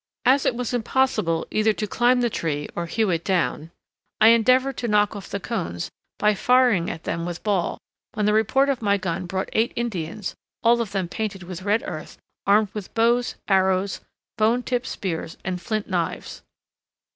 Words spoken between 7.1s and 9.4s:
with ball, when the report of my gun